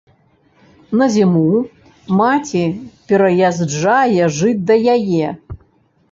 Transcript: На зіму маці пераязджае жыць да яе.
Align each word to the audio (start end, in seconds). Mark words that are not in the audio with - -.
На 0.99 1.07
зіму 1.15 1.41
маці 2.21 2.61
пераязджае 3.11 4.23
жыць 4.39 4.63
да 4.71 4.75
яе. 4.95 5.29